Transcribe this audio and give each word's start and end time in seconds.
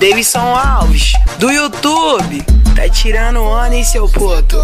Davidson 0.00 0.56
Alves, 0.56 1.12
do 1.38 1.50
YouTube. 1.50 2.42
Tá 2.74 2.88
tirando 2.88 3.42
onda 3.42 3.76
em 3.76 3.84
seu 3.84 4.08
poto. 4.08 4.56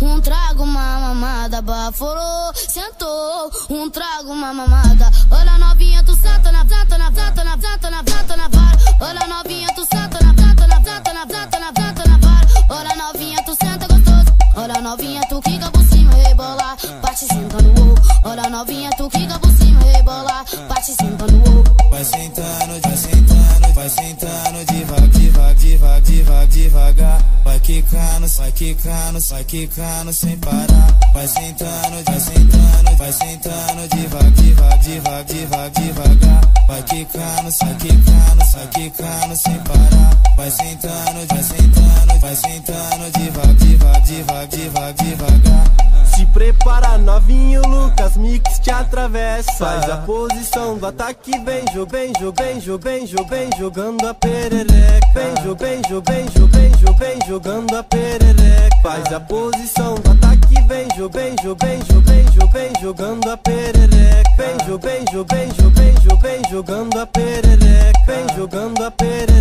Um 0.00 0.18
trago, 0.22 0.62
uma 0.62 1.00
mamada, 1.00 1.60
baforou. 1.60 2.50
Sentou, 2.54 3.50
um 3.68 3.90
trago, 3.90 4.32
uma 4.32 4.54
mamada. 4.54 5.10
Olha 5.30 5.58
novinha, 5.58 6.02
tu 6.02 6.16
senta 6.16 6.50
na 6.50 6.64
planta, 6.64 6.96
na 6.96 7.12
planta, 7.12 7.44
na 7.44 7.58
planta, 7.58 7.90
na 7.90 8.02
planta, 8.02 8.36
na 8.38 8.48
vara. 8.48 8.78
Olha 9.00 9.26
novinha, 9.26 9.68
tu 9.74 9.82
senta 9.82 10.24
na 10.24 10.32
planta, 10.32 10.66
na 10.66 10.80
planta, 10.80 11.12
na 11.12 11.26
planta, 11.26 11.58
na 11.60 11.72
planta, 11.74 12.08
na 12.08 12.16
vara. 12.16 12.46
Olha 12.70 12.96
novinha, 12.96 13.42
tu 13.44 13.54
senta 13.62 13.86
gostoso. 13.86 14.34
Olha 14.56 14.80
novinha, 14.80 15.20
tu 15.28 15.42
quica 15.42 15.70
por 15.70 15.82
cima, 15.84 16.12
rebola. 16.14 16.76
Bate 17.02 17.26
senta 17.26 17.60
no 17.60 17.70
ovo. 17.82 18.00
Olha 18.24 18.48
novinha, 18.48 18.88
tu 18.96 19.10
quica 19.10 19.38
por 19.38 19.52
cima, 19.52 19.80
rebola. 19.92 20.42
Bate 20.70 20.94
senta 20.94 21.26
no 21.26 21.38
ovo. 21.58 21.64
Vai 21.90 22.02
sentando, 22.02 22.80
vai 22.80 22.96
sentando, 22.96 23.39
vai 23.80 23.88
sentando 23.88 24.64
devagar, 24.66 25.08
devagar, 25.08 25.54
devagar, 25.54 26.00
devagar, 26.02 26.46
devagar. 26.48 27.24
Vai 27.44 27.60
quicando, 27.60 28.28
vai 28.28 28.52
quicando, 28.52 29.20
vai 29.20 29.44
quicando 29.44 30.12
sem 30.12 30.36
parar. 30.36 30.98
Vai 31.14 31.26
sentando, 31.26 32.04
vai 32.04 32.20
sentando, 32.20 32.96
vai 32.98 33.12
sentando 33.12 33.88
devagar, 33.88 34.30
devagar, 34.32 34.78
devagar, 34.78 35.24
devagar, 35.24 35.70
devagar. 35.70 36.40
Vai 36.68 36.82
quicando, 36.82 37.50
vai 37.58 37.74
quicando, 37.76 38.52
vai 38.52 38.66
quicando 38.68 39.36
sem 39.36 39.58
parar. 39.60 40.22
Vai 40.36 40.50
sentando, 40.50 41.26
vai 41.26 41.42
sentando, 41.42 42.20
vai 42.20 42.36
sentando 42.36 43.10
devagar, 43.18 43.54
devagar, 43.54 44.00
devagar, 44.02 44.46
devagar, 44.48 44.92
devagar. 44.92 45.49
Prepara, 46.40 46.96
novinho 46.96 47.60
Lucas 47.68 48.16
Mix 48.16 48.60
te 48.60 48.70
atravessa. 48.70 49.52
Faz 49.58 49.90
a 49.90 49.98
posição 49.98 50.78
do 50.78 50.86
ataque, 50.86 51.32
vem, 51.44 51.62
jo, 51.74 51.84
vem, 51.84 52.14
jo, 52.18 52.32
vem, 52.32 52.58
jo, 52.58 52.78
vem, 52.78 53.04
jo, 53.04 53.26
vem, 53.26 53.50
jogando 53.58 54.08
a 54.08 54.14
perereca. 54.14 55.06
Vem, 55.12 55.34
jo, 55.44 55.54
vem, 55.54 55.82
jo, 55.90 56.00
vem, 56.00 56.24
jo, 56.34 56.46
vem, 56.46 56.72
jo, 56.78 56.94
vem, 56.94 57.18
jogando 57.28 57.76
a 57.76 57.82
perereca. 57.82 58.74
Faz 58.82 59.12
a 59.12 59.20
posição 59.20 59.96
do 59.96 60.12
ataque, 60.12 60.62
vem, 60.66 60.88
jo, 60.96 61.10
vem, 61.10 61.36
jo, 61.44 61.54
vem, 61.60 61.78
jo, 61.80 62.00
vem, 62.00 62.24
jo, 62.32 62.48
vem, 62.50 62.72
jogando 62.80 63.30
a 63.30 63.36
perereca. 63.36 64.30
Vem, 64.38 64.56
jo, 64.66 64.78
vem, 64.78 65.04
jo, 65.12 65.26
vem, 65.30 65.48
jo, 65.48 65.70
vem, 65.70 65.94
jo, 66.02 66.16
vem, 66.16 66.42
jogando 66.50 67.00
a 67.00 67.06
perereca. 67.06 68.00
Vem, 68.06 68.26
jogando 68.34 68.82
a 68.82 68.90
perereca. 68.90 69.39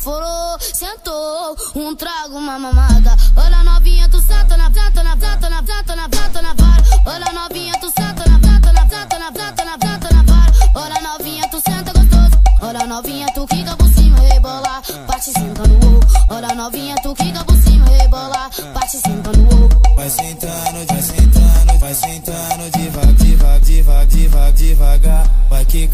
Baforou, 0.00 0.56
sentou, 0.60 1.54
um 1.76 1.94
trago, 1.94 2.38
uma 2.38 2.58
mamada. 2.58 3.14
Olha 3.36 3.62
novinha, 3.62 4.08
tu 4.08 4.18
senta 4.18 4.56
na 4.56 4.70
planta, 4.70 5.02
na 5.04 5.14
planta, 5.14 5.50
na 5.50 5.62
planta, 5.62 5.94
na 5.94 6.08
planta, 6.08 6.40
na 6.40 6.54
vara. 6.54 6.82
Olha 7.04 7.32
novinha, 7.34 7.74
tu 7.78 7.86
senta 7.88 8.30
na 8.30 8.38
planta, 8.38 8.72
na 8.72 8.86
planta, 8.86 9.18
na 9.18 9.30
planta, 9.30 9.64
na 9.66 9.78
planta, 9.78 10.14
na 10.14 10.22
vara. 10.22 10.52
Olha 10.74 11.00
novinha, 11.02 11.46
tu 11.50 11.60
senta 11.60 11.92
gostoso. 11.92 12.42
Olha 12.62 12.86
novinha, 12.86 13.26
tu 13.34 13.46
quica 13.46 13.76
por 13.76 13.88
cima, 13.88 14.20
rebola. 14.20 14.82
Bate 15.06 15.32
senta 15.32 15.68
no 15.68 15.76
ovo. 15.76 16.00
Olha 16.30 16.54
novinha, 16.54 16.94
tu 17.02 17.14
quica 17.14 17.44
por 17.44 17.56
cima, 17.58 17.84
rebola. 17.84 18.50
Bate 18.72 18.98
senta 19.00 19.32
no 19.32 19.64
ovo. 19.64 19.68
Vai 19.96 20.08
sentando, 20.08 20.86
vai 20.86 21.02
sentando, 21.02 21.78
vai 21.78 21.94
sentando 21.94 22.70
devagar, 22.70 23.19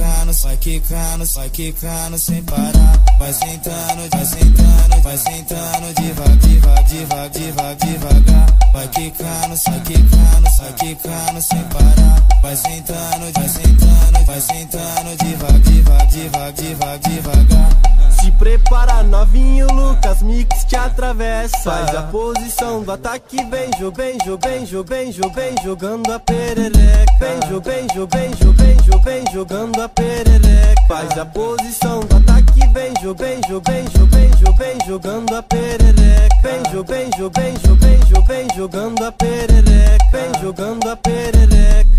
quicando, 0.00 0.32
vai 0.32 0.56
quicando, 0.56 1.24
vai 1.26 1.50
quicando 1.50 2.18
sem 2.18 2.42
parar. 2.44 3.04
Vai 3.18 3.32
sentando, 3.32 4.08
vai 4.10 4.24
sentando, 4.24 5.02
vai 5.02 5.18
sentando 5.18 5.94
devagar, 5.94 6.36
devagar, 6.36 6.84
devagar, 6.84 7.30
devagar, 7.30 7.76
devagar. 7.76 8.46
Vai 8.72 8.88
quicando, 8.88 9.56
vai 9.56 9.80
quicando, 9.80 10.50
vai 10.58 10.72
quicando 10.72 11.42
sem 11.42 11.62
parar. 11.64 12.26
Vai 12.42 12.56
sentando, 12.56 13.32
vai 13.34 13.48
sentando, 13.48 14.24
vai 14.26 14.40
sentando 14.40 15.16
devagar, 15.16 16.06
devagar, 16.06 16.52
devagar, 16.52 16.98
devagar. 16.98 17.70
Se 18.20 18.30
prepara, 18.32 19.02
Mix 19.02 19.49
te 20.70 20.76
atravessa. 20.76 21.58
Faz 21.58 21.94
a 21.96 22.02
posição 22.02 22.82
do 22.82 22.92
ataque, 22.92 23.44
vem, 23.44 23.68
jo, 23.80 23.90
vem, 23.90 24.16
jo, 24.24 24.38
vem, 24.38 24.64
jo, 24.64 25.64
jogando 25.64 26.12
a 26.12 26.20
perereca. 26.20 27.12
Vem, 27.18 27.40
jo, 27.50 27.60
vem, 27.60 27.86
jo, 27.92 28.06
vem, 28.06 28.30
jo, 29.24 29.32
jogando 29.32 29.82
a 29.82 29.88
perereca. 29.88 30.80
Faz 30.86 31.18
a 31.18 31.26
posição 31.26 32.00
do 32.00 32.16
ataque, 32.16 32.68
vem, 32.72 32.94
jo, 33.02 33.14
vem, 33.14 33.40
jo, 33.48 33.60
vem, 33.60 33.84
jo, 33.84 34.86
jogando 34.86 35.34
a 35.34 35.42
perereca. 35.42 36.36
Vem, 36.42 36.62
jo, 36.72 36.84
vem, 36.84 37.10
jo, 37.18 37.30
vem, 38.24 38.46
jogando 38.56 39.04
a 39.04 39.12
perereca. 39.12 40.04
Vem, 40.12 40.40
jogando 40.40 40.88
a 40.88 40.96
perereca. 40.96 41.89